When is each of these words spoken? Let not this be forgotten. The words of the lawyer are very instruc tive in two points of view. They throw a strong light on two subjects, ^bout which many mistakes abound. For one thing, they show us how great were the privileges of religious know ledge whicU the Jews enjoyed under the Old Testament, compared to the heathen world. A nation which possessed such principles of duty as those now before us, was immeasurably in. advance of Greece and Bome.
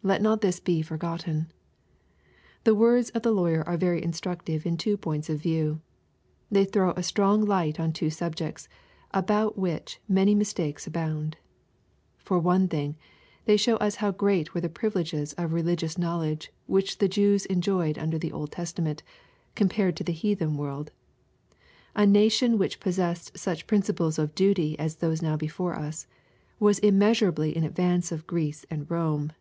Let 0.00 0.22
not 0.22 0.40
this 0.42 0.58
be 0.60 0.80
forgotten. 0.80 1.52
The 2.64 2.74
words 2.74 3.10
of 3.10 3.22
the 3.22 3.32
lawyer 3.32 3.66
are 3.68 3.76
very 3.76 4.00
instruc 4.00 4.42
tive 4.42 4.64
in 4.64 4.76
two 4.76 4.96
points 4.96 5.28
of 5.28 5.42
view. 5.42 5.82
They 6.50 6.64
throw 6.64 6.92
a 6.92 7.02
strong 7.02 7.44
light 7.44 7.78
on 7.80 7.92
two 7.92 8.08
subjects, 8.08 8.68
^bout 9.12 9.56
which 9.56 10.00
many 10.08 10.34
mistakes 10.36 10.86
abound. 10.86 11.36
For 12.16 12.38
one 12.38 12.68
thing, 12.68 12.96
they 13.44 13.56
show 13.58 13.76
us 13.78 13.96
how 13.96 14.12
great 14.12 14.54
were 14.54 14.60
the 14.62 14.68
privileges 14.70 15.32
of 15.34 15.52
religious 15.52 15.98
know 15.98 16.18
ledge 16.18 16.52
whicU 16.70 16.96
the 16.96 17.08
Jews 17.08 17.44
enjoyed 17.46 17.98
under 17.98 18.18
the 18.20 18.32
Old 18.32 18.52
Testament, 18.52 19.02
compared 19.56 19.96
to 19.96 20.04
the 20.04 20.12
heathen 20.12 20.56
world. 20.56 20.90
A 21.96 22.06
nation 22.06 22.56
which 22.56 22.80
possessed 22.80 23.36
such 23.36 23.66
principles 23.66 24.16
of 24.18 24.34
duty 24.36 24.78
as 24.78 24.96
those 24.96 25.20
now 25.20 25.36
before 25.36 25.74
us, 25.74 26.06
was 26.60 26.78
immeasurably 26.78 27.54
in. 27.54 27.64
advance 27.64 28.12
of 28.12 28.28
Greece 28.28 28.64
and 28.70 28.86
Bome. 28.88 29.32